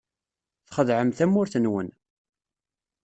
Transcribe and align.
Txedɛem 0.67 1.11
tamurt-nwen. 1.17 1.89